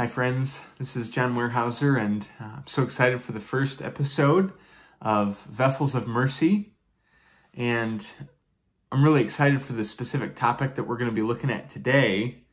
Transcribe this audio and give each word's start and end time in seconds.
Hi, 0.00 0.06
friends. 0.06 0.62
This 0.78 0.96
is 0.96 1.10
Jon 1.10 1.34
Weyerhaeuser, 1.34 2.00
and 2.02 2.26
uh, 2.40 2.44
I'm 2.44 2.66
so 2.66 2.82
excited 2.82 3.20
for 3.20 3.32
the 3.32 3.38
first 3.38 3.82
episode 3.82 4.50
of 5.02 5.42
Vessels 5.42 5.94
of 5.94 6.06
Mercy. 6.06 6.72
And 7.52 8.06
I'm 8.90 9.04
really 9.04 9.20
excited 9.20 9.60
for 9.60 9.74
the 9.74 9.84
specific 9.84 10.36
topic 10.36 10.74
that 10.76 10.84
we're 10.84 10.96
going 10.96 11.10
to 11.10 11.14
be 11.14 11.20
looking 11.20 11.50
at 11.50 11.68
today. 11.68 12.44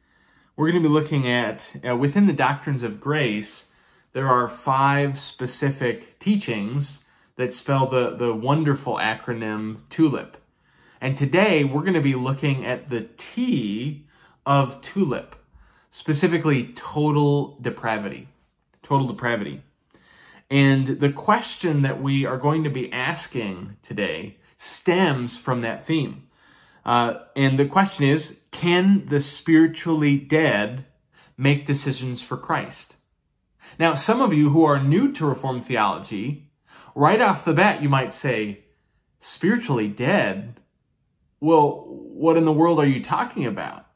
We're 0.58 0.70
going 0.70 0.84
to 0.84 0.90
be 0.90 0.94
looking 0.94 1.26
at, 1.26 1.72
uh, 1.88 1.96
within 1.96 2.28
the 2.28 2.34
doctrines 2.34 2.84
of 2.84 3.00
grace, 3.00 3.68
there 4.12 4.28
are 4.28 4.50
five 4.50 5.18
specific 5.18 6.20
teachings 6.20 7.06
that 7.38 7.54
spell 7.54 7.86
the, 7.86 8.14
the 8.14 8.34
wonderful 8.34 8.96
acronym 8.96 9.88
TULIP. 9.88 10.36
And 11.00 11.16
today 11.16 11.64
we're 11.64 11.84
going 11.84 11.94
to 11.94 12.02
be 12.02 12.14
looking 12.14 12.66
at 12.66 12.90
the 12.90 13.08
T 13.16 14.06
of 14.46 14.82
TULIP 14.82 15.37
specifically 15.98 16.68
total 16.76 17.58
depravity. 17.60 18.28
Total 18.84 19.08
depravity. 19.08 19.64
And 20.48 20.86
the 21.00 21.12
question 21.12 21.82
that 21.82 22.00
we 22.00 22.24
are 22.24 22.38
going 22.38 22.64
to 22.66 22.70
be 22.70 22.94
asking 22.94 23.78
today 23.82 24.38
stems 24.60 25.40
from 25.40 25.62
that 25.62 25.84
theme. 25.84 26.28
Uh, 26.86 27.16
and 27.36 27.58
the 27.58 27.66
question 27.66 28.08
is 28.08 28.42
can 28.52 29.08
the 29.08 29.20
spiritually 29.20 30.18
dead 30.18 30.86
make 31.36 31.66
decisions 31.66 32.22
for 32.22 32.38
Christ? 32.38 32.98
Now, 33.80 33.96
some 33.96 34.22
of 34.22 34.32
you 34.32 34.52
who 34.52 34.66
are 34.66 34.80
new 34.80 35.12
to 35.14 35.26
Reformed 35.26 35.66
theology, 35.66 36.52
right 36.94 37.20
off 37.20 37.44
the 37.44 37.54
bat, 37.54 37.82
you 37.82 37.90
might 37.90 38.14
say, 38.14 38.66
spiritually 39.20 39.88
dead? 39.88 40.60
Well, 41.40 41.86
what 41.88 42.38
in 42.38 42.46
the 42.46 42.52
world 42.52 42.80
are 42.80 42.86
you 42.86 43.02
talking 43.02 43.48
about? 43.48 43.88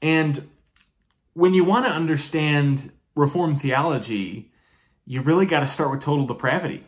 And 0.00 0.48
when 1.34 1.54
you 1.54 1.64
want 1.64 1.86
to 1.86 1.92
understand 1.92 2.92
Reformed 3.14 3.60
theology, 3.60 4.52
you 5.04 5.20
really 5.20 5.46
got 5.46 5.60
to 5.60 5.66
start 5.66 5.90
with 5.90 6.00
total 6.00 6.26
depravity. 6.26 6.84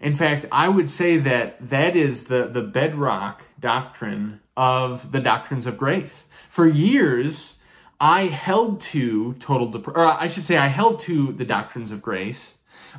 In 0.00 0.12
fact, 0.12 0.46
I 0.52 0.68
would 0.68 0.88
say 0.88 1.16
that 1.18 1.68
that 1.70 1.96
is 1.96 2.26
the, 2.26 2.46
the 2.46 2.62
bedrock 2.62 3.42
doctrine 3.58 4.40
of 4.56 5.12
the 5.12 5.20
doctrines 5.20 5.66
of 5.66 5.76
grace. 5.76 6.24
For 6.48 6.66
years, 6.66 7.58
I 8.00 8.26
held 8.26 8.80
to 8.82 9.34
total 9.34 9.68
depravity, 9.68 10.00
or 10.00 10.06
I 10.06 10.28
should 10.28 10.46
say, 10.46 10.56
I 10.56 10.68
held 10.68 11.00
to 11.00 11.32
the 11.32 11.44
doctrines 11.44 11.90
of 11.90 12.02
grace, 12.02 12.54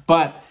but 0.07 0.43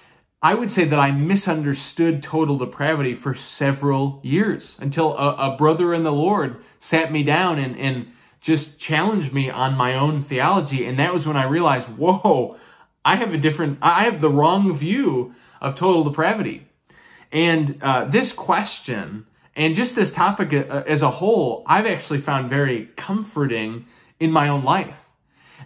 I 0.42 0.54
would 0.54 0.70
say 0.70 0.84
that 0.84 0.98
I 0.98 1.10
misunderstood 1.10 2.22
total 2.22 2.58
depravity 2.58 3.14
for 3.14 3.34
several 3.34 4.20
years 4.22 4.76
until 4.78 5.16
a, 5.16 5.52
a 5.52 5.56
brother 5.56 5.94
in 5.94 6.02
the 6.02 6.12
Lord 6.12 6.62
sat 6.80 7.10
me 7.10 7.22
down 7.22 7.58
and, 7.58 7.76
and 7.78 8.12
just 8.44 8.78
challenged 8.78 9.32
me 9.32 9.48
on 9.48 9.74
my 9.74 9.94
own 9.94 10.22
theology. 10.22 10.84
And 10.84 10.98
that 10.98 11.14
was 11.14 11.26
when 11.26 11.34
I 11.36 11.44
realized, 11.44 11.88
whoa, 11.88 12.58
I 13.02 13.16
have 13.16 13.32
a 13.32 13.38
different, 13.38 13.78
I 13.80 14.04
have 14.04 14.20
the 14.20 14.28
wrong 14.28 14.76
view 14.76 15.34
of 15.62 15.74
total 15.74 16.04
depravity. 16.04 16.66
And 17.32 17.82
uh, 17.82 18.04
this 18.04 18.34
question 18.34 19.26
and 19.56 19.74
just 19.74 19.96
this 19.96 20.12
topic 20.12 20.52
uh, 20.52 20.82
as 20.86 21.00
a 21.00 21.10
whole, 21.10 21.62
I've 21.66 21.86
actually 21.86 22.18
found 22.18 22.50
very 22.50 22.90
comforting 22.96 23.86
in 24.20 24.30
my 24.30 24.48
own 24.48 24.62
life. 24.62 24.98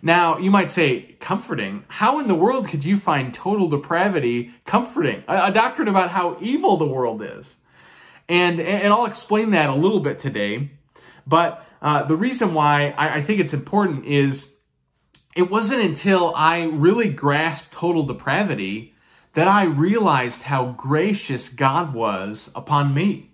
Now, 0.01 0.39
you 0.39 0.53
might 0.53 0.71
say, 0.71 1.17
comforting? 1.19 1.83
How 1.89 2.21
in 2.21 2.29
the 2.29 2.37
world 2.37 2.69
could 2.69 2.85
you 2.85 2.97
find 2.97 3.35
total 3.35 3.69
depravity 3.69 4.53
comforting? 4.67 5.25
A, 5.27 5.47
a 5.47 5.51
doctrine 5.51 5.89
about 5.89 6.11
how 6.11 6.37
evil 6.41 6.77
the 6.77 6.87
world 6.87 7.23
is. 7.23 7.57
And, 8.29 8.61
and 8.61 8.93
I'll 8.93 9.07
explain 9.07 9.51
that 9.51 9.69
a 9.69 9.75
little 9.75 9.99
bit 9.99 10.21
today. 10.21 10.71
But 11.29 11.65
uh, 11.83 12.05
the 12.05 12.17
reason 12.17 12.55
why 12.55 12.95
I, 12.97 13.17
I 13.17 13.23
think 13.23 13.39
it's 13.39 13.55
important 13.55 14.07
is 14.07 14.51
it 15.37 15.51
wasn't 15.51 15.83
until 15.83 16.35
I 16.35 16.65
really 16.65 17.11
grasped 17.11 17.71
total 17.71 18.05
depravity 18.05 18.95
that 19.35 19.47
I 19.47 19.65
realized 19.65 20.45
how 20.45 20.73
gracious 20.73 21.49
God 21.49 21.95
was 21.95 22.51
upon 22.57 22.95
me. 22.95 23.31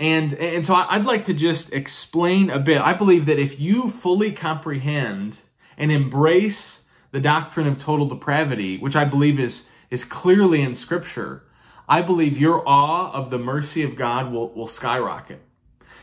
And, 0.00 0.34
and 0.34 0.66
so 0.66 0.74
I'd 0.74 1.04
like 1.04 1.24
to 1.24 1.34
just 1.34 1.72
explain 1.72 2.50
a 2.50 2.58
bit. 2.58 2.80
I 2.80 2.94
believe 2.94 3.26
that 3.26 3.38
if 3.38 3.60
you 3.60 3.90
fully 3.90 4.32
comprehend 4.32 5.38
and 5.78 5.92
embrace 5.92 6.80
the 7.12 7.20
doctrine 7.20 7.68
of 7.68 7.78
total 7.78 8.06
depravity, 8.06 8.76
which 8.78 8.96
I 8.96 9.04
believe 9.04 9.38
is, 9.38 9.68
is 9.90 10.04
clearly 10.04 10.62
in 10.62 10.74
Scripture, 10.74 11.44
I 11.88 12.02
believe 12.02 12.38
your 12.38 12.68
awe 12.68 13.12
of 13.12 13.30
the 13.30 13.38
mercy 13.38 13.84
of 13.84 13.94
God 13.94 14.32
will, 14.32 14.52
will 14.52 14.66
skyrocket. 14.66 15.40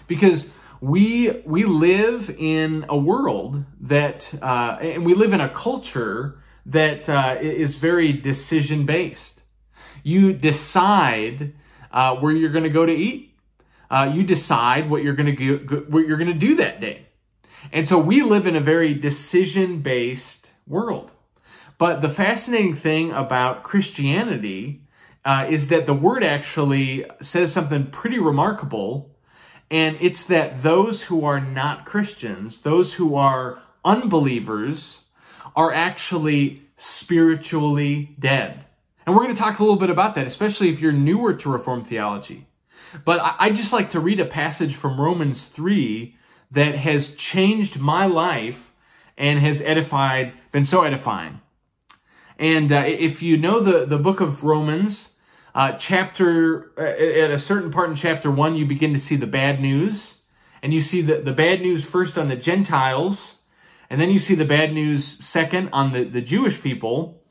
Because 0.07 0.53
we 0.81 1.29
we 1.45 1.63
live 1.63 2.35
in 2.39 2.85
a 2.89 2.97
world 2.97 3.63
that 3.79 4.33
uh, 4.41 4.77
and 4.81 5.05
we 5.05 5.13
live 5.13 5.31
in 5.31 5.39
a 5.39 5.47
culture 5.47 6.39
that 6.65 7.07
uh, 7.07 7.37
is 7.39 7.77
very 7.77 8.11
decision 8.11 8.85
based. 8.85 9.41
You 10.03 10.33
decide 10.33 11.53
uh, 11.91 12.15
where 12.15 12.33
you're 12.33 12.49
going 12.49 12.63
to 12.63 12.69
go 12.69 12.85
to 12.85 12.91
eat. 12.91 13.37
Uh, 13.91 14.11
you 14.13 14.23
decide 14.23 14.89
what 14.89 15.03
you're 15.03 15.13
going 15.13 15.35
to 15.35 15.57
go, 15.59 15.75
what 15.89 16.07
you're 16.07 16.17
going 16.17 16.33
to 16.33 16.33
do 16.33 16.55
that 16.55 16.81
day, 16.81 17.05
and 17.71 17.87
so 17.87 17.99
we 17.99 18.23
live 18.23 18.47
in 18.47 18.55
a 18.55 18.61
very 18.61 18.95
decision 18.95 19.81
based 19.81 20.49
world. 20.65 21.11
But 21.77 22.01
the 22.01 22.09
fascinating 22.09 22.75
thing 22.75 23.11
about 23.11 23.63
Christianity 23.63 24.83
uh, 25.25 25.45
is 25.49 25.67
that 25.67 25.85
the 25.85 25.93
word 25.93 26.23
actually 26.23 27.05
says 27.21 27.51
something 27.51 27.87
pretty 27.87 28.17
remarkable 28.17 29.10
and 29.71 29.97
it's 30.01 30.25
that 30.25 30.63
those 30.63 31.03
who 31.03 31.23
are 31.23 31.39
not 31.39 31.85
Christians, 31.85 32.61
those 32.61 32.95
who 32.95 33.15
are 33.15 33.63
unbelievers, 33.85 35.05
are 35.55 35.73
actually 35.73 36.63
spiritually 36.75 38.13
dead. 38.19 38.65
And 39.05 39.15
we're 39.15 39.23
going 39.23 39.35
to 39.35 39.41
talk 39.41 39.59
a 39.59 39.63
little 39.63 39.79
bit 39.79 39.89
about 39.89 40.13
that, 40.15 40.27
especially 40.27 40.69
if 40.69 40.81
you're 40.81 40.91
newer 40.91 41.33
to 41.33 41.49
Reformed 41.49 41.87
theology. 41.87 42.47
But 43.05 43.21
I 43.39 43.49
just 43.51 43.71
like 43.71 43.89
to 43.91 44.01
read 44.01 44.19
a 44.19 44.25
passage 44.25 44.75
from 44.75 44.99
Romans 44.99 45.45
3 45.45 46.15
that 46.51 46.75
has 46.75 47.15
changed 47.15 47.79
my 47.79 48.05
life 48.05 48.73
and 49.17 49.39
has 49.39 49.61
edified, 49.61 50.33
been 50.51 50.65
so 50.65 50.83
edifying. 50.83 51.39
And 52.37 52.71
uh, 52.73 52.83
if 52.85 53.21
you 53.21 53.37
know 53.37 53.61
the, 53.61 53.85
the 53.85 53.97
book 53.97 54.19
of 54.19 54.43
Romans, 54.43 55.10
uh, 55.53 55.73
chapter, 55.73 56.71
uh, 56.77 56.81
at 56.81 57.31
a 57.31 57.39
certain 57.39 57.71
part 57.71 57.89
in 57.89 57.95
chapter 57.95 58.31
one, 58.31 58.55
you 58.55 58.65
begin 58.65 58.93
to 58.93 58.99
see 58.99 59.15
the 59.15 59.27
bad 59.27 59.59
news. 59.59 60.15
And 60.63 60.73
you 60.73 60.81
see 60.81 61.01
the, 61.01 61.17
the 61.17 61.33
bad 61.33 61.61
news 61.61 61.83
first 61.83 62.17
on 62.17 62.27
the 62.27 62.35
Gentiles, 62.35 63.35
and 63.89 63.99
then 63.99 64.11
you 64.11 64.19
see 64.19 64.35
the 64.35 64.45
bad 64.45 64.73
news 64.73 65.05
second 65.05 65.69
on 65.73 65.91
the, 65.91 66.03
the 66.03 66.21
Jewish 66.21 66.61
people. 66.61 67.23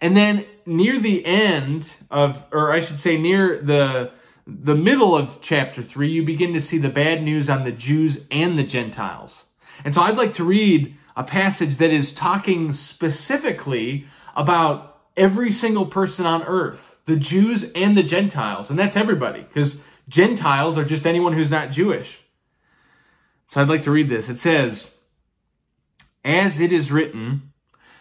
And 0.00 0.16
then 0.16 0.44
near 0.66 0.98
the 0.98 1.24
end 1.24 1.94
of, 2.10 2.44
or 2.52 2.72
I 2.72 2.80
should 2.80 2.98
say 2.98 3.16
near 3.16 3.62
the, 3.62 4.10
the 4.46 4.74
middle 4.74 5.16
of 5.16 5.40
chapter 5.40 5.80
3, 5.80 6.10
you 6.10 6.24
begin 6.24 6.52
to 6.54 6.60
see 6.60 6.76
the 6.76 6.88
bad 6.88 7.22
news 7.22 7.48
on 7.48 7.64
the 7.64 7.72
Jews 7.72 8.26
and 8.30 8.58
the 8.58 8.64
Gentiles. 8.64 9.44
And 9.84 9.94
so 9.94 10.02
I'd 10.02 10.16
like 10.16 10.34
to 10.34 10.44
read 10.44 10.96
a 11.16 11.22
passage 11.22 11.76
that 11.76 11.90
is 11.90 12.12
talking 12.12 12.72
specifically 12.72 14.06
about 14.34 14.91
every 15.16 15.52
single 15.52 15.86
person 15.86 16.26
on 16.26 16.42
earth 16.44 16.92
the 17.04 17.16
Jews 17.16 17.70
and 17.74 17.96
the 17.96 18.02
Gentiles, 18.02 18.70
and 18.70 18.78
that's 18.78 18.96
everybody, 18.96 19.42
because 19.42 19.80
Gentiles 20.08 20.78
are 20.78 20.84
just 20.84 21.06
anyone 21.06 21.32
who's 21.32 21.50
not 21.50 21.72
Jewish. 21.72 22.20
So 23.48 23.60
I'd 23.60 23.68
like 23.68 23.82
to 23.82 23.90
read 23.90 24.08
this. 24.08 24.28
It 24.28 24.38
says, 24.38 24.94
As 26.24 26.60
it 26.60 26.72
is 26.72 26.92
written, 26.92 27.52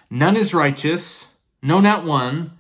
none 0.10 0.38
is 0.38 0.54
righteous, 0.54 1.28
no, 1.64 1.80
not 1.80 2.06
one, 2.06 2.52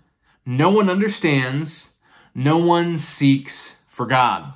no 0.45 0.69
one 0.69 0.90
understands, 0.90 1.91
no 2.34 2.57
one 2.57 2.97
seeks 2.97 3.75
for 3.88 4.06
God. 4.06 4.53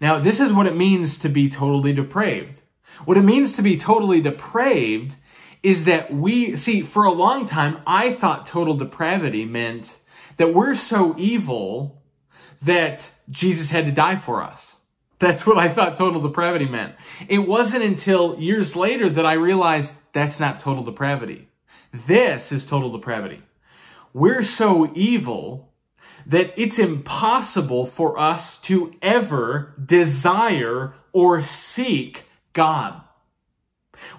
Now, 0.00 0.18
this 0.18 0.40
is 0.40 0.52
what 0.52 0.66
it 0.66 0.76
means 0.76 1.18
to 1.20 1.28
be 1.28 1.48
totally 1.48 1.92
depraved. 1.92 2.60
What 3.04 3.16
it 3.16 3.22
means 3.22 3.56
to 3.56 3.62
be 3.62 3.78
totally 3.78 4.20
depraved 4.20 5.16
is 5.62 5.84
that 5.84 6.12
we, 6.12 6.56
see, 6.56 6.82
for 6.82 7.04
a 7.04 7.12
long 7.12 7.46
time, 7.46 7.78
I 7.86 8.10
thought 8.10 8.46
total 8.46 8.74
depravity 8.74 9.44
meant 9.44 9.98
that 10.36 10.54
we're 10.54 10.74
so 10.74 11.14
evil 11.18 12.02
that 12.60 13.10
Jesus 13.30 13.70
had 13.70 13.84
to 13.86 13.92
die 13.92 14.16
for 14.16 14.42
us. 14.42 14.76
That's 15.18 15.46
what 15.46 15.58
I 15.58 15.68
thought 15.68 15.96
total 15.96 16.20
depravity 16.20 16.66
meant. 16.66 16.96
It 17.28 17.40
wasn't 17.40 17.84
until 17.84 18.40
years 18.40 18.74
later 18.74 19.08
that 19.08 19.24
I 19.24 19.34
realized 19.34 19.96
that's 20.12 20.40
not 20.40 20.58
total 20.58 20.82
depravity. 20.82 21.48
This 21.92 22.50
is 22.50 22.66
total 22.66 22.90
depravity. 22.90 23.42
We're 24.12 24.42
so 24.42 24.90
evil 24.94 25.72
that 26.26 26.52
it's 26.56 26.78
impossible 26.78 27.86
for 27.86 28.18
us 28.18 28.58
to 28.62 28.92
ever 29.00 29.74
desire 29.84 30.94
or 31.12 31.42
seek 31.42 32.24
God. 32.52 33.00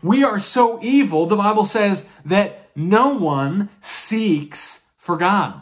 We 0.01 0.23
are 0.23 0.39
so 0.39 0.81
evil, 0.83 1.25
the 1.25 1.35
Bible 1.35 1.65
says, 1.65 2.09
that 2.25 2.69
no 2.75 3.09
one 3.09 3.69
seeks 3.81 4.85
for 4.97 5.17
God. 5.17 5.61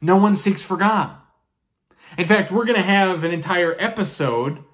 No 0.00 0.16
one 0.16 0.36
seeks 0.36 0.62
for 0.62 0.76
God. 0.76 1.16
In 2.18 2.26
fact, 2.26 2.50
we're 2.50 2.64
going 2.64 2.78
to 2.78 2.82
have 2.82 3.22
an 3.22 3.30
entire 3.30 3.76
episode 3.78 4.64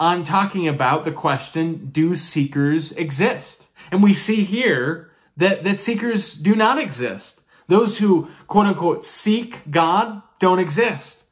on 0.00 0.24
talking 0.24 0.68
about 0.68 1.04
the 1.04 1.12
question, 1.12 1.90
do 1.90 2.14
seekers 2.14 2.92
exist? 2.92 3.66
And 3.90 4.02
we 4.02 4.14
see 4.14 4.44
here 4.44 5.10
that, 5.36 5.64
that 5.64 5.80
seekers 5.80 6.34
do 6.34 6.54
not 6.54 6.78
exist. 6.78 7.42
Those 7.66 7.98
who 7.98 8.28
quote 8.46 8.66
unquote 8.66 9.04
seek 9.04 9.70
God 9.70 10.22
don't 10.38 10.58
exist. 10.58 11.24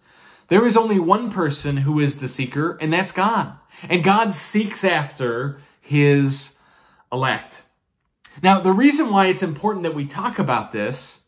There 0.48 0.66
is 0.66 0.76
only 0.76 0.98
one 0.98 1.30
person 1.30 1.78
who 1.78 1.98
is 1.98 2.18
the 2.18 2.28
seeker, 2.28 2.78
and 2.80 2.92
that's 2.92 3.12
God. 3.12 3.54
And 3.88 4.04
God 4.04 4.32
seeks 4.32 4.84
after 4.84 5.58
his 5.80 6.55
elect. 7.12 7.62
Now, 8.42 8.60
the 8.60 8.72
reason 8.72 9.10
why 9.10 9.26
it's 9.26 9.42
important 9.42 9.82
that 9.84 9.94
we 9.94 10.06
talk 10.06 10.38
about 10.38 10.72
this 10.72 11.22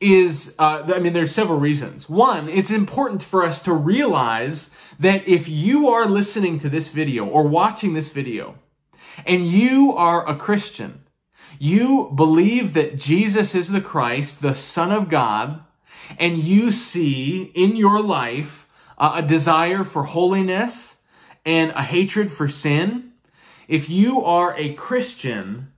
is, 0.00 0.54
uh, 0.58 0.90
I 0.94 0.98
mean, 0.98 1.12
there's 1.12 1.34
several 1.34 1.58
reasons. 1.58 2.08
One, 2.08 2.48
it's 2.48 2.70
important 2.70 3.22
for 3.22 3.44
us 3.44 3.62
to 3.62 3.72
realize 3.72 4.70
that 4.98 5.26
if 5.26 5.48
you 5.48 5.88
are 5.88 6.06
listening 6.06 6.58
to 6.58 6.68
this 6.68 6.88
video 6.88 7.26
or 7.26 7.46
watching 7.46 7.94
this 7.94 8.10
video 8.10 8.56
and 9.26 9.46
you 9.46 9.94
are 9.94 10.28
a 10.28 10.36
Christian, 10.36 11.04
you 11.58 12.12
believe 12.14 12.74
that 12.74 12.98
Jesus 12.98 13.54
is 13.54 13.70
the 13.70 13.80
Christ, 13.80 14.42
the 14.42 14.54
Son 14.54 14.92
of 14.92 15.08
God, 15.08 15.62
and 16.18 16.38
you 16.38 16.70
see 16.70 17.50
in 17.54 17.76
your 17.76 18.02
life 18.02 18.68
uh, 18.98 19.12
a 19.16 19.22
desire 19.22 19.84
for 19.84 20.04
holiness 20.04 20.96
and 21.44 21.70
a 21.72 21.82
hatred 21.82 22.30
for 22.30 22.48
sin, 22.48 23.05
if 23.68 23.88
you 23.88 24.22
are 24.24 24.54
a 24.56 24.74
Christian, 24.74 25.72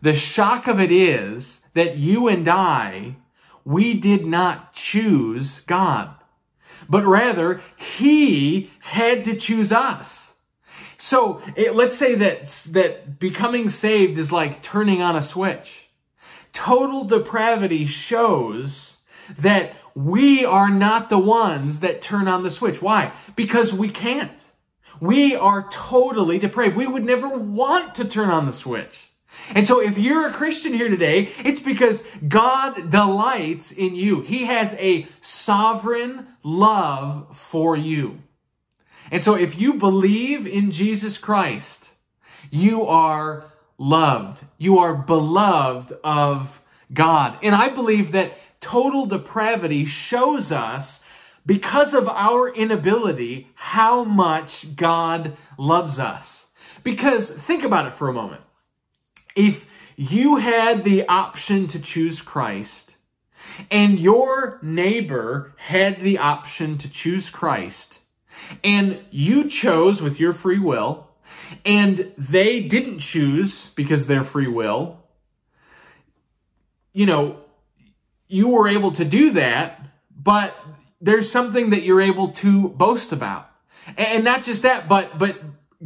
the 0.00 0.14
shock 0.14 0.66
of 0.66 0.80
it 0.80 0.92
is 0.92 1.66
that 1.74 1.96
you 1.96 2.28
and 2.28 2.48
I, 2.48 3.16
we 3.64 3.94
did 3.94 4.26
not 4.26 4.72
choose 4.72 5.60
God, 5.60 6.14
but 6.88 7.04
rather 7.04 7.60
He 7.76 8.70
had 8.80 9.24
to 9.24 9.36
choose 9.36 9.72
us. 9.72 10.34
So 10.98 11.42
it, 11.54 11.74
let's 11.74 11.96
say 11.96 12.14
that, 12.14 12.46
that 12.72 13.18
becoming 13.18 13.68
saved 13.68 14.18
is 14.18 14.32
like 14.32 14.62
turning 14.62 15.02
on 15.02 15.16
a 15.16 15.22
switch. 15.22 15.88
Total 16.52 17.04
depravity 17.04 17.86
shows 17.86 18.98
that 19.38 19.74
we 19.94 20.44
are 20.44 20.70
not 20.70 21.10
the 21.10 21.18
ones 21.18 21.80
that 21.80 22.00
turn 22.00 22.28
on 22.28 22.42
the 22.42 22.50
switch. 22.50 22.80
Why? 22.80 23.12
Because 23.34 23.72
we 23.72 23.88
can't. 23.88 24.45
We 25.00 25.34
are 25.36 25.68
totally 25.70 26.38
depraved. 26.38 26.76
We 26.76 26.86
would 26.86 27.04
never 27.04 27.28
want 27.28 27.94
to 27.96 28.04
turn 28.04 28.30
on 28.30 28.46
the 28.46 28.52
switch. 28.52 29.10
And 29.50 29.66
so 29.66 29.80
if 29.80 29.98
you're 29.98 30.28
a 30.28 30.32
Christian 30.32 30.72
here 30.72 30.88
today, 30.88 31.30
it's 31.44 31.60
because 31.60 32.06
God 32.26 32.90
delights 32.90 33.70
in 33.70 33.94
you. 33.94 34.22
He 34.22 34.44
has 34.44 34.74
a 34.78 35.06
sovereign 35.20 36.26
love 36.42 37.36
for 37.36 37.76
you. 37.76 38.22
And 39.10 39.22
so 39.22 39.34
if 39.34 39.58
you 39.58 39.74
believe 39.74 40.46
in 40.46 40.70
Jesus 40.70 41.18
Christ, 41.18 41.90
you 42.50 42.86
are 42.86 43.44
loved. 43.78 44.44
You 44.58 44.78
are 44.78 44.94
beloved 44.94 45.92
of 46.02 46.62
God. 46.92 47.38
And 47.42 47.54
I 47.54 47.68
believe 47.68 48.12
that 48.12 48.32
total 48.60 49.06
depravity 49.06 49.84
shows 49.84 50.50
us 50.50 51.04
because 51.46 51.94
of 51.94 52.08
our 52.08 52.52
inability 52.52 53.48
how 53.54 54.02
much 54.02 54.74
God 54.74 55.36
loves 55.56 55.98
us. 55.98 56.48
Because 56.82 57.30
think 57.30 57.62
about 57.62 57.86
it 57.86 57.92
for 57.92 58.08
a 58.08 58.12
moment. 58.12 58.42
If 59.36 59.66
you 59.96 60.36
had 60.36 60.84
the 60.84 61.06
option 61.08 61.68
to 61.68 61.78
choose 61.78 62.20
Christ 62.20 62.94
and 63.70 63.98
your 63.98 64.58
neighbor 64.60 65.54
had 65.56 66.00
the 66.00 66.18
option 66.18 66.76
to 66.78 66.90
choose 66.90 67.30
Christ 67.30 67.98
and 68.62 69.00
you 69.10 69.48
chose 69.48 70.02
with 70.02 70.20
your 70.20 70.32
free 70.32 70.58
will 70.58 71.08
and 71.64 72.12
they 72.18 72.60
didn't 72.60 72.98
choose 72.98 73.70
because 73.76 74.06
their 74.06 74.24
free 74.24 74.48
will, 74.48 74.98
you 76.92 77.06
know, 77.06 77.38
you 78.28 78.48
were 78.48 78.68
able 78.68 78.90
to 78.92 79.04
do 79.04 79.30
that, 79.32 79.86
but 80.10 80.56
there's 81.00 81.30
something 81.30 81.70
that 81.70 81.82
you're 81.82 82.00
able 82.00 82.28
to 82.28 82.68
boast 82.70 83.12
about. 83.12 83.50
And 83.96 84.24
not 84.24 84.42
just 84.42 84.62
that, 84.62 84.88
but, 84.88 85.18
but 85.18 85.38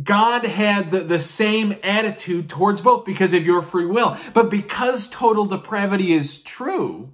God 0.02 0.44
had 0.44 0.90
the, 0.90 1.00
the 1.00 1.20
same 1.20 1.76
attitude 1.82 2.48
towards 2.48 2.80
both 2.80 3.04
because 3.04 3.32
of 3.32 3.44
your 3.44 3.62
free 3.62 3.86
will. 3.86 4.16
But 4.32 4.48
because 4.50 5.08
total 5.08 5.44
depravity 5.44 6.12
is 6.12 6.40
true, 6.40 7.12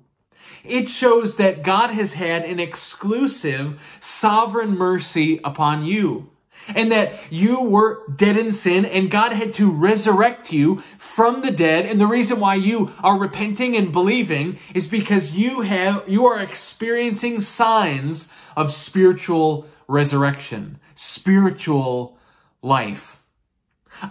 it 0.63 0.89
shows 0.89 1.37
that 1.37 1.63
God 1.63 1.91
has 1.91 2.15
had 2.15 2.45
an 2.45 2.61
exclusive 2.61 3.99
sovereign 4.01 4.77
mercy 4.77 5.41
upon 5.43 5.85
you 5.85 6.31
and 6.69 6.91
that 6.93 7.15
you 7.31 7.61
were 7.63 8.03
dead 8.15 8.37
in 8.37 8.53
sin 8.53 8.85
and 8.85 9.11
God 9.11 9.33
had 9.33 9.53
to 9.55 9.71
resurrect 9.71 10.53
you 10.53 10.81
from 10.99 11.43
the 11.43 11.51
dead. 11.51 11.87
And 11.87 12.01
the 12.01 12.07
reason 12.07 12.41
why 12.41 12.55
you 12.57 12.93
are 13.03 13.19
repenting 13.19 13.77
and 13.77 13.93
believing 13.93 14.59
is 14.75 14.87
because 14.87 15.37
you 15.37 15.63
have, 15.63 16.09
you 16.09 16.27
are 16.27 16.41
experiencing 16.41 17.41
signs 17.41 18.29
of 18.57 18.73
spiritual 18.73 19.67
resurrection, 19.89 20.79
spiritual 20.95 22.19
life. 22.63 23.23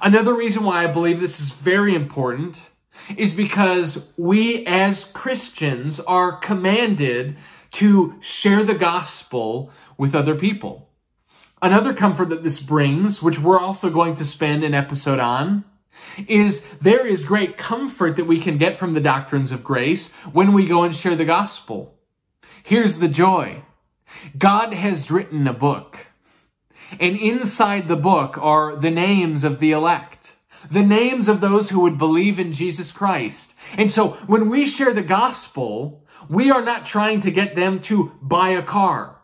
Another 0.01 0.33
reason 0.33 0.63
why 0.63 0.83
I 0.83 0.87
believe 0.87 1.19
this 1.19 1.39
is 1.39 1.49
very 1.49 1.93
important 1.93 2.59
is 3.17 3.33
because 3.33 4.11
we 4.17 4.65
as 4.65 5.05
Christians 5.05 5.99
are 6.01 6.31
commanded 6.37 7.35
to 7.71 8.15
share 8.21 8.63
the 8.63 8.73
gospel 8.73 9.69
with 9.97 10.15
other 10.15 10.35
people. 10.35 10.89
Another 11.65 11.95
comfort 11.95 12.29
that 12.29 12.43
this 12.43 12.59
brings, 12.59 13.23
which 13.23 13.39
we're 13.39 13.59
also 13.59 13.89
going 13.89 14.13
to 14.17 14.23
spend 14.23 14.63
an 14.63 14.75
episode 14.75 15.17
on, 15.17 15.65
is 16.27 16.63
there 16.79 17.07
is 17.07 17.23
great 17.23 17.57
comfort 17.57 18.17
that 18.17 18.27
we 18.27 18.39
can 18.39 18.59
get 18.59 18.77
from 18.77 18.93
the 18.93 18.99
doctrines 18.99 19.51
of 19.51 19.63
grace 19.63 20.13
when 20.31 20.53
we 20.53 20.67
go 20.67 20.83
and 20.83 20.95
share 20.95 21.15
the 21.15 21.25
gospel. 21.25 21.95
Here's 22.61 22.99
the 22.99 23.07
joy. 23.07 23.63
God 24.37 24.73
has 24.73 25.09
written 25.09 25.47
a 25.47 25.53
book. 25.53 26.05
And 26.99 27.17
inside 27.17 27.87
the 27.87 27.95
book 27.95 28.37
are 28.37 28.75
the 28.75 28.91
names 28.91 29.43
of 29.43 29.59
the 29.59 29.71
elect, 29.71 30.33
the 30.69 30.85
names 30.85 31.27
of 31.27 31.41
those 31.41 31.71
who 31.71 31.79
would 31.79 31.97
believe 31.97 32.37
in 32.37 32.53
Jesus 32.53 32.91
Christ. 32.91 33.55
And 33.75 33.91
so 33.91 34.09
when 34.27 34.51
we 34.51 34.67
share 34.67 34.93
the 34.93 35.01
gospel, 35.01 36.05
we 36.29 36.51
are 36.51 36.63
not 36.63 36.85
trying 36.85 37.21
to 37.21 37.31
get 37.31 37.55
them 37.55 37.79
to 37.89 38.11
buy 38.21 38.49
a 38.49 38.61
car. 38.61 39.14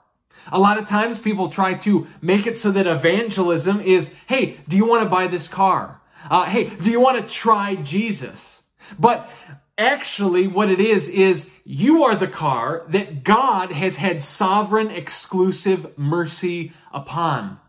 A 0.52 0.60
lot 0.60 0.78
of 0.78 0.88
times 0.88 1.20
people 1.20 1.50
try 1.50 1.74
to 1.76 2.08
make 2.22 2.48
it 2.48 2.58
so 2.58 2.72
that 2.72 2.88
evangelism 2.88 3.82
is, 3.82 4.14
hey, 4.28 4.58
do 4.68 4.78
you 4.78 4.86
want 4.86 5.04
to 5.04 5.10
buy 5.10 5.28
this 5.28 5.48
car? 5.48 6.02
Uh, 6.30 6.46
hey, 6.46 6.66
do 6.66 6.92
you 6.92 7.00
want 7.00 7.22
to 7.22 7.34
try 7.34 7.76
Jesus? 7.76 8.62
But 9.00 9.30
actually 9.78 10.48
what 10.48 10.70
it 10.70 10.80
is, 10.80 11.10
is 11.10 11.52
you 11.64 12.04
are 12.04 12.16
the 12.16 12.28
car 12.28 12.86
that 12.90 13.24
God 13.24 13.72
has 13.72 13.96
had 13.96 14.22
sovereign 14.22 14.92
exclusive 14.92 15.98
mercy 15.98 16.74
upon. 16.94 17.60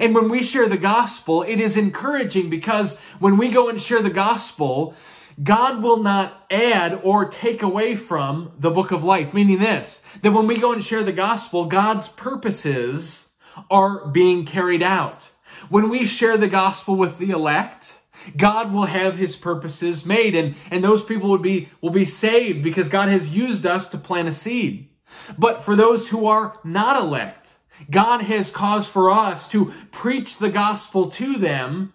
And 0.00 0.14
when 0.14 0.28
we 0.28 0.42
share 0.42 0.68
the 0.68 0.76
gospel, 0.76 1.42
it 1.42 1.60
is 1.60 1.76
encouraging 1.76 2.50
because 2.50 2.98
when 3.18 3.36
we 3.36 3.48
go 3.48 3.68
and 3.68 3.80
share 3.80 4.02
the 4.02 4.10
gospel, 4.10 4.94
God 5.42 5.82
will 5.82 6.02
not 6.02 6.44
add 6.50 7.00
or 7.02 7.24
take 7.24 7.62
away 7.62 7.96
from 7.96 8.52
the 8.58 8.70
book 8.70 8.90
of 8.90 9.02
life, 9.02 9.32
meaning 9.32 9.58
this, 9.58 10.02
that 10.22 10.32
when 10.32 10.46
we 10.46 10.58
go 10.58 10.72
and 10.72 10.84
share 10.84 11.02
the 11.02 11.12
gospel, 11.12 11.64
God's 11.64 12.08
purposes 12.08 13.32
are 13.70 14.06
being 14.08 14.44
carried 14.44 14.82
out. 14.82 15.30
When 15.68 15.88
we 15.88 16.04
share 16.04 16.36
the 16.36 16.48
gospel 16.48 16.96
with 16.96 17.18
the 17.18 17.30
elect, 17.30 17.94
God 18.36 18.72
will 18.72 18.86
have 18.86 19.16
his 19.16 19.36
purposes 19.36 20.06
made 20.06 20.34
and, 20.34 20.54
and 20.70 20.84
those 20.84 21.02
people 21.02 21.30
would 21.30 21.42
be, 21.42 21.70
will 21.80 21.90
be 21.90 22.04
saved 22.04 22.62
because 22.62 22.88
God 22.88 23.08
has 23.08 23.34
used 23.34 23.66
us 23.66 23.88
to 23.88 23.98
plant 23.98 24.28
a 24.28 24.32
seed. 24.32 24.90
But 25.38 25.64
for 25.64 25.74
those 25.74 26.08
who 26.08 26.26
are 26.26 26.58
not 26.62 27.00
elect, 27.00 27.50
God 27.90 28.22
has 28.22 28.50
caused 28.50 28.88
for 28.88 29.10
us 29.10 29.48
to 29.48 29.72
preach 29.90 30.38
the 30.38 30.50
gospel 30.50 31.10
to 31.10 31.36
them 31.36 31.92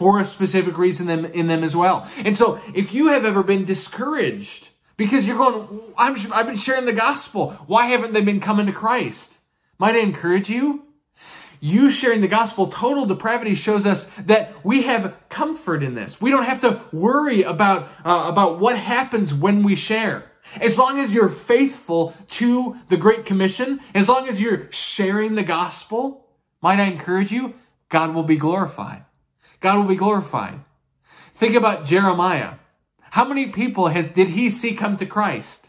for 0.00 0.18
a 0.18 0.24
specific 0.24 0.78
reason 0.78 1.10
in 1.10 1.46
them 1.46 1.62
as 1.62 1.76
well. 1.76 2.10
And 2.24 2.34
so 2.34 2.58
if 2.74 2.94
you 2.94 3.08
have 3.08 3.26
ever 3.26 3.42
been 3.42 3.66
discouraged 3.66 4.70
because 4.96 5.28
you're 5.28 5.36
going, 5.36 5.82
I'm, 5.98 6.16
I've 6.32 6.46
been 6.46 6.56
sharing 6.56 6.86
the 6.86 6.94
gospel. 6.94 7.50
Why 7.66 7.84
haven't 7.88 8.14
they 8.14 8.22
been 8.22 8.40
coming 8.40 8.64
to 8.64 8.72
Christ? 8.72 9.40
Might 9.78 9.96
I 9.96 9.98
encourage 9.98 10.48
you? 10.48 10.84
You 11.60 11.90
sharing 11.90 12.22
the 12.22 12.28
gospel, 12.28 12.68
total 12.68 13.04
depravity 13.04 13.54
shows 13.54 13.84
us 13.84 14.06
that 14.24 14.64
we 14.64 14.84
have 14.84 15.14
comfort 15.28 15.82
in 15.82 15.96
this. 15.96 16.18
We 16.18 16.30
don't 16.30 16.44
have 16.44 16.60
to 16.60 16.80
worry 16.92 17.42
about, 17.42 17.90
uh, 18.02 18.24
about 18.26 18.58
what 18.58 18.78
happens 18.78 19.34
when 19.34 19.62
we 19.62 19.76
share. 19.76 20.32
As 20.62 20.78
long 20.78 20.98
as 20.98 21.12
you're 21.12 21.28
faithful 21.28 22.14
to 22.40 22.78
the 22.88 22.96
Great 22.96 23.26
Commission, 23.26 23.80
as 23.94 24.08
long 24.08 24.26
as 24.28 24.40
you're 24.40 24.72
sharing 24.72 25.34
the 25.34 25.42
gospel, 25.42 26.26
might 26.62 26.80
I 26.80 26.84
encourage 26.84 27.32
you, 27.32 27.52
God 27.90 28.14
will 28.14 28.22
be 28.22 28.36
glorified. 28.36 29.04
God 29.60 29.76
will 29.76 29.84
be 29.84 29.96
glorified. 29.96 30.60
Think 31.34 31.54
about 31.54 31.84
Jeremiah. 31.84 32.54
How 33.10 33.24
many 33.24 33.48
people 33.48 33.88
has 33.88 34.06
did 34.06 34.30
he 34.30 34.50
see 34.50 34.74
come 34.74 34.96
to 34.96 35.06
Christ? 35.06 35.68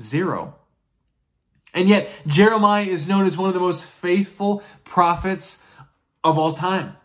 Zero. 0.00 0.56
And 1.72 1.88
yet 1.88 2.08
Jeremiah 2.26 2.84
is 2.84 3.08
known 3.08 3.26
as 3.26 3.36
one 3.36 3.48
of 3.48 3.54
the 3.54 3.60
most 3.60 3.84
faithful 3.84 4.62
prophets 4.84 5.62
of 6.22 6.38
all 6.38 6.54
time. 6.54 6.96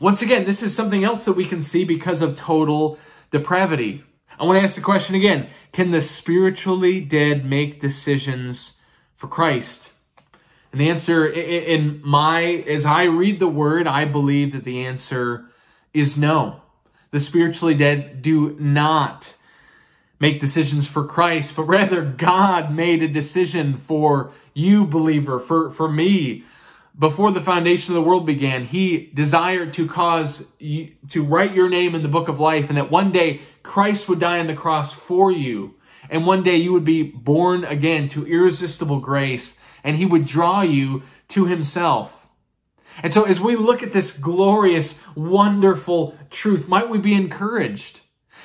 Once 0.00 0.22
again, 0.22 0.44
this 0.44 0.62
is 0.62 0.74
something 0.74 1.04
else 1.04 1.24
that 1.24 1.36
we 1.36 1.44
can 1.44 1.60
see 1.60 1.84
because 1.84 2.22
of 2.22 2.36
total 2.36 2.98
depravity. 3.30 4.04
I 4.38 4.44
want 4.44 4.58
to 4.58 4.64
ask 4.64 4.74
the 4.74 4.80
question 4.80 5.14
again 5.14 5.48
Can 5.72 5.90
the 5.90 6.02
spiritually 6.02 7.00
dead 7.00 7.44
make 7.44 7.80
decisions 7.80 8.78
for 9.14 9.28
Christ? 9.28 9.91
And 10.72 10.80
the 10.80 10.88
answer, 10.88 11.26
in 11.28 12.00
my, 12.02 12.42
as 12.42 12.86
I 12.86 13.04
read 13.04 13.40
the 13.40 13.48
word, 13.48 13.86
I 13.86 14.06
believe 14.06 14.52
that 14.52 14.64
the 14.64 14.84
answer 14.84 15.44
is 15.92 16.16
no. 16.16 16.62
The 17.10 17.20
spiritually 17.20 17.74
dead 17.74 18.22
do 18.22 18.56
not 18.58 19.34
make 20.18 20.40
decisions 20.40 20.86
for 20.86 21.04
Christ, 21.04 21.54
but 21.54 21.64
rather 21.64 22.02
God 22.02 22.72
made 22.72 23.02
a 23.02 23.08
decision 23.08 23.76
for 23.76 24.32
you, 24.54 24.86
believer, 24.86 25.38
for, 25.38 25.70
for 25.70 25.90
me. 25.90 26.44
Before 26.98 27.30
the 27.30 27.40
foundation 27.42 27.94
of 27.94 28.02
the 28.02 28.08
world 28.08 28.24
began, 28.24 28.64
He 28.64 29.10
desired 29.12 29.74
to 29.74 29.86
cause 29.86 30.46
you, 30.58 30.92
to 31.10 31.22
write 31.22 31.54
your 31.54 31.68
name 31.68 31.94
in 31.94 32.02
the 32.02 32.08
book 32.08 32.28
of 32.28 32.40
life, 32.40 32.68
and 32.70 32.78
that 32.78 32.90
one 32.90 33.12
day 33.12 33.40
Christ 33.62 34.08
would 34.08 34.20
die 34.20 34.38
on 34.38 34.46
the 34.46 34.54
cross 34.54 34.92
for 34.92 35.30
you, 35.30 35.74
and 36.08 36.24
one 36.24 36.42
day 36.42 36.56
you 36.56 36.72
would 36.72 36.84
be 36.84 37.02
born 37.02 37.64
again 37.64 38.08
to 38.10 38.26
irresistible 38.26 39.00
grace 39.00 39.58
and 39.84 39.96
he 39.96 40.06
would 40.06 40.26
draw 40.26 40.62
you 40.62 41.02
to 41.28 41.46
himself. 41.46 42.26
And 43.02 43.12
so 43.14 43.24
as 43.24 43.40
we 43.40 43.56
look 43.56 43.82
at 43.82 43.92
this 43.92 44.16
glorious, 44.16 45.02
wonderful 45.14 46.16
truth, 46.30 46.68
might 46.68 46.90
we 46.90 46.98
be 46.98 47.14
encouraged 47.14 48.00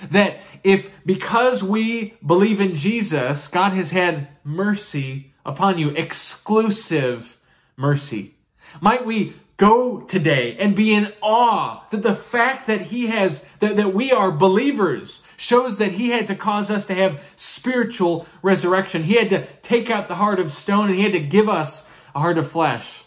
that 0.10 0.38
if 0.64 0.90
because 1.06 1.64
we 1.64 2.16
believe 2.26 2.62
in 2.62 2.76
Jesus, 2.76 3.48
God 3.48 3.74
has 3.74 3.92
had 3.92 4.30
mercy 4.44 5.34
upon 5.46 5.78
you, 5.78 5.90
exclusive 5.90 7.38
mercy. 7.76 8.36
Might 8.82 9.06
we 9.06 9.34
go 9.58 10.02
today 10.02 10.56
and 10.58 10.76
be 10.76 10.94
in 10.94 11.12
awe 11.22 11.84
that 11.90 12.04
the 12.04 12.16
fact 12.16 12.68
that 12.68 12.84
he 12.84 13.08
has, 13.08 13.44
that, 13.60 13.76
that 13.76 13.94
we 13.94 14.12
are 14.12 14.32
believers 14.32 15.24
shows 15.36 15.80
that 15.80 15.94
he 15.94 16.10
had 16.10 16.28
to 16.28 16.36
cause 16.36 16.70
us 16.70 16.86
to 16.86 16.94
have 16.94 17.34
spiritual 17.36 18.28
resurrection. 18.42 19.04
He 19.04 19.16
had 19.16 19.30
to 19.32 19.48
take 19.62 19.90
out 19.90 20.08
the 20.08 20.16
heart 20.16 20.40
of 20.40 20.52
stone 20.52 20.90
and 20.90 20.96
he 20.96 21.04
had 21.04 21.14
to 21.14 21.20
give 21.20 21.50
us 21.50 21.90
a 22.14 22.20
heart 22.20 22.38
of 22.38 22.50
flesh. 22.50 23.04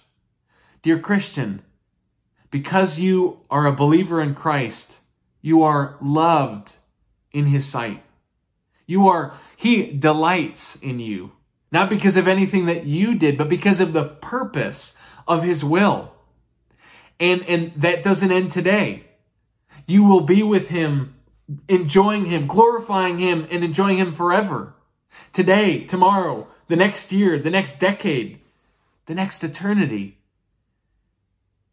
Dear 0.83 0.99
Christian, 0.99 1.63
because 2.51 2.99
you 2.99 3.41
are 3.51 3.67
a 3.67 3.73
believer 3.73 4.21
in 4.21 4.35
Christ, 4.35 4.99
you 5.41 5.63
are 5.63 5.97
loved 6.01 6.75
in 7.33 7.47
his 7.47 7.67
sight. 7.67 8.03
You 8.87 9.07
are, 9.09 9.35
he 9.57 9.93
delights 9.93 10.75
in 10.77 10.99
you. 10.99 11.33
Not 11.71 11.89
because 11.89 12.17
of 12.17 12.27
anything 12.27 12.67
that 12.67 12.87
you 12.87 13.15
did, 13.15 13.39
but 13.39 13.49
because 13.49 13.79
of 13.79 13.93
the 13.93 14.05
purpose 14.05 14.97
of 15.29 15.45
his 15.45 15.65
will. 15.65 16.13
And, 17.21 17.47
and 17.47 17.73
that 17.77 18.03
doesn't 18.03 18.33
end 18.33 18.51
today. 18.51 19.05
You 19.87 20.03
will 20.05 20.23
be 20.23 20.43
with 20.43 20.69
him, 20.69 21.15
enjoying 21.69 22.25
him, 22.25 22.47
glorifying 22.47 23.19
him, 23.19 23.47
and 23.51 23.63
enjoying 23.63 23.99
him 23.99 24.13
forever. 24.13 24.75
Today, 25.33 25.85
tomorrow, 25.85 26.49
the 26.69 26.77
next 26.77 27.13
year, 27.13 27.39
the 27.39 27.51
next 27.51 27.79
decade, 27.79 28.41
the 29.07 29.15
next 29.15 29.45
eternity. 29.45 30.19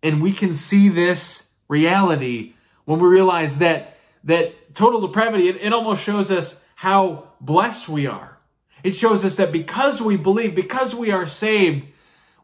And 0.03 0.21
we 0.21 0.33
can 0.33 0.53
see 0.53 0.89
this 0.89 1.43
reality 1.69 2.53
when 2.85 2.99
we 2.99 3.07
realize 3.07 3.59
that, 3.59 3.97
that 4.23 4.75
total 4.75 4.99
depravity, 5.01 5.47
it, 5.47 5.57
it 5.61 5.73
almost 5.73 6.03
shows 6.03 6.29
us 6.29 6.63
how 6.75 7.29
blessed 7.39 7.87
we 7.87 8.05
are. 8.05 8.37
It 8.83 8.95
shows 8.95 9.23
us 9.23 9.35
that 9.35 9.51
because 9.51 10.01
we 10.01 10.17
believe, 10.17 10.55
because 10.55 10.93
we 10.93 11.11
are 11.11 11.25
saved, 11.25 11.87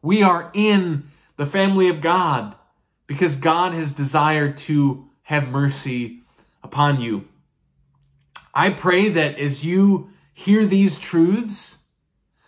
we 0.02 0.24
are 0.24 0.52
in 0.54 1.10
the 1.38 1.46
family 1.46 1.90
of 1.90 2.02
God 2.02 2.56
because 3.08 3.36
God 3.36 3.74
has 3.74 3.94
desired 3.94 4.58
to 4.60 5.10
have 5.24 5.48
mercy 5.48 6.22
upon 6.64 7.02
you. 7.02 7.28
I 8.54 8.70
pray 8.70 9.10
that 9.10 9.38
as 9.38 9.64
you 9.64 10.10
hear 10.34 10.66
these 10.66 11.00
truths, 11.00 11.80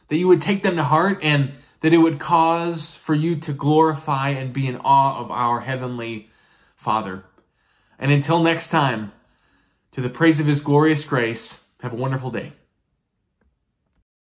that 0.07 0.17
you 0.17 0.27
would 0.27 0.41
take 0.41 0.63
them 0.63 0.75
to 0.75 0.83
heart 0.83 1.19
and 1.21 1.53
that 1.81 1.93
it 1.93 1.97
would 1.97 2.19
cause 2.19 2.95
for 2.95 3.13
you 3.13 3.35
to 3.37 3.53
glorify 3.53 4.29
and 4.29 4.53
be 4.53 4.67
in 4.67 4.77
awe 4.77 5.19
of 5.19 5.31
our 5.31 5.61
Heavenly 5.61 6.29
Father. 6.75 7.25
And 7.99 8.11
until 8.11 8.41
next 8.41 8.69
time, 8.69 9.11
to 9.91 10.01
the 10.01 10.09
praise 10.09 10.39
of 10.39 10.45
His 10.45 10.61
glorious 10.61 11.03
grace, 11.03 11.61
have 11.81 11.93
a 11.93 11.97
wonderful 11.97 12.31
day. 12.31 12.53